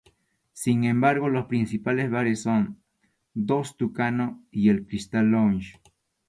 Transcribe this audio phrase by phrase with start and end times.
[0.53, 2.81] Sin embargo los principales bares son
[3.35, 3.45] "Il
[3.77, 5.77] Tucano" y el "Cristal Lounge".